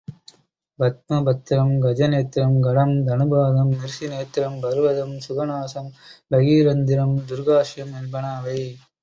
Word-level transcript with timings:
பத்ம 0.79 1.17
பத்ரம், 1.25 1.73
கஜநேத்ரம், 1.83 2.55
கடம், 2.59 2.95
தனுபாதம், 3.05 3.71
மிருசிநேத்ரம், 3.73 4.57
பர்வதம், 4.59 5.15
சுகநாசம், 5.27 5.91
பஹீரந்திரம், 6.31 7.15
துர்காஸ்யம் 7.29 7.95
என்பன 8.01 8.35
அவை. 8.35 8.59